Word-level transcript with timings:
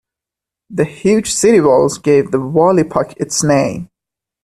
The 0.71 0.85
huge 0.85 1.31
city 1.31 1.61
walls 1.61 1.99
gave 1.99 2.31
the 2.31 2.39
wall 2.41 2.79
epoch 2.79 3.13
its 3.17 3.43
name. 3.43 3.91